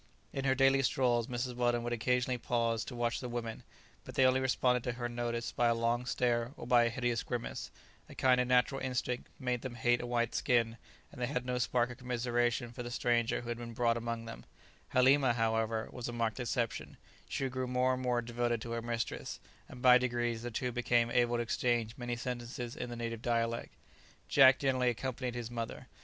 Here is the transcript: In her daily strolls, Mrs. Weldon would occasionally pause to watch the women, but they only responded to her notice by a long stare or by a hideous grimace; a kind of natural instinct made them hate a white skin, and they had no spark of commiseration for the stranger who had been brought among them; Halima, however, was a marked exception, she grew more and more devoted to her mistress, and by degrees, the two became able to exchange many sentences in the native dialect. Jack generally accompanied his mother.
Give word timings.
In 0.33 0.45
her 0.45 0.55
daily 0.55 0.81
strolls, 0.81 1.27
Mrs. 1.27 1.55
Weldon 1.55 1.83
would 1.83 1.93
occasionally 1.93 2.39
pause 2.39 2.83
to 2.85 2.95
watch 2.95 3.19
the 3.19 3.29
women, 3.29 3.61
but 4.03 4.15
they 4.15 4.25
only 4.25 4.39
responded 4.39 4.83
to 4.85 4.93
her 4.93 5.07
notice 5.07 5.51
by 5.51 5.67
a 5.67 5.75
long 5.75 6.07
stare 6.07 6.53
or 6.57 6.65
by 6.65 6.85
a 6.85 6.89
hideous 6.89 7.21
grimace; 7.21 7.69
a 8.09 8.15
kind 8.15 8.41
of 8.41 8.47
natural 8.47 8.81
instinct 8.81 9.27
made 9.37 9.61
them 9.61 9.75
hate 9.75 10.01
a 10.01 10.07
white 10.07 10.33
skin, 10.33 10.77
and 11.11 11.21
they 11.21 11.27
had 11.27 11.45
no 11.45 11.59
spark 11.59 11.91
of 11.91 11.99
commiseration 11.99 12.71
for 12.71 12.81
the 12.81 12.89
stranger 12.89 13.41
who 13.41 13.49
had 13.49 13.59
been 13.59 13.73
brought 13.75 13.95
among 13.95 14.25
them; 14.25 14.43
Halima, 14.89 15.33
however, 15.33 15.87
was 15.91 16.09
a 16.09 16.13
marked 16.13 16.39
exception, 16.39 16.97
she 17.29 17.47
grew 17.47 17.67
more 17.67 17.93
and 17.93 18.01
more 18.01 18.23
devoted 18.23 18.59
to 18.61 18.71
her 18.71 18.81
mistress, 18.81 19.39
and 19.69 19.83
by 19.83 19.99
degrees, 19.99 20.41
the 20.41 20.49
two 20.49 20.71
became 20.71 21.11
able 21.11 21.35
to 21.35 21.43
exchange 21.43 21.93
many 21.95 22.15
sentences 22.15 22.75
in 22.75 22.89
the 22.89 22.95
native 22.95 23.21
dialect. 23.21 23.75
Jack 24.27 24.57
generally 24.57 24.89
accompanied 24.89 25.35
his 25.35 25.51
mother. 25.51 25.85